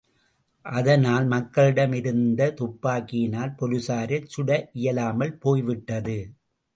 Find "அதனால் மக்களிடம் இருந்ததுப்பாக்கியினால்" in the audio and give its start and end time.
0.65-3.53